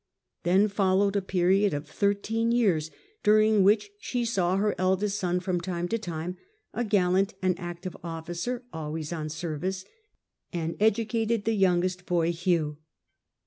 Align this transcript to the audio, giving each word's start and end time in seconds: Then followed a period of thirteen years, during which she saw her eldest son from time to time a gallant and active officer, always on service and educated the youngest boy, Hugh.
Then 0.41 0.67
followed 0.67 1.15
a 1.15 1.21
period 1.21 1.75
of 1.75 1.87
thirteen 1.87 2.51
years, 2.51 2.89
during 3.21 3.61
which 3.61 3.91
she 3.99 4.25
saw 4.25 4.57
her 4.57 4.73
eldest 4.79 5.19
son 5.19 5.39
from 5.39 5.61
time 5.61 5.87
to 5.89 5.99
time 5.99 6.37
a 6.73 6.83
gallant 6.83 7.35
and 7.39 7.53
active 7.59 7.95
officer, 8.03 8.63
always 8.73 9.13
on 9.13 9.29
service 9.29 9.85
and 10.51 10.75
educated 10.79 11.45
the 11.45 11.53
youngest 11.53 12.07
boy, 12.07 12.31
Hugh. 12.31 12.79